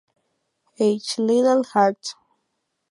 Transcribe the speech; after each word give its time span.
H. 0.79 1.19
Liddell-Hart. 1.19 2.15